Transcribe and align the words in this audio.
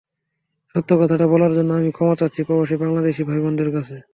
সত্য 0.75 0.89
কথাটা 1.01 1.25
বলার 1.27 1.51
জন্য 1.53 1.69
আমি 1.73 1.89
ক্ষমা 1.91 2.15
চাচ্ছি 2.19 2.41
প্রবাসী 2.47 2.75
বাংলাদেশি 2.81 3.21
ভাইবোনদের 3.29 3.69
কাছে। 3.75 3.95